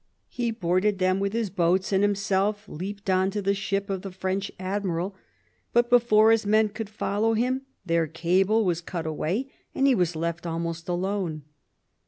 [0.29, 4.09] He boarded them with his boats, and himself leapt on to the ship of the
[4.09, 5.13] French admiraJ;
[5.73, 10.15] but before his men could follow him their cable was cut away, and he was
[10.15, 11.43] left almost alone.